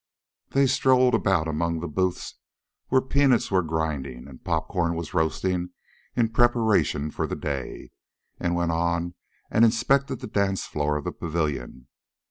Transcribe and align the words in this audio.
They 0.49 0.65
strolled 0.65 1.13
about 1.13 1.47
among 1.47 1.79
the 1.79 1.87
booths 1.87 2.33
where 2.87 3.01
peanuts 3.03 3.51
were 3.51 3.61
grinding 3.61 4.27
and 4.27 4.43
popcorn 4.43 4.95
was 4.95 5.13
roasting 5.13 5.73
in 6.15 6.29
preparation 6.29 7.11
for 7.11 7.27
the 7.27 7.35
day, 7.35 7.91
and 8.39 8.55
went 8.55 8.71
on 8.71 9.13
and 9.51 9.63
inspected 9.63 10.19
the 10.19 10.25
dance 10.25 10.65
floor 10.65 10.97
of 10.97 11.03
the 11.03 11.11
pavilion. 11.11 11.87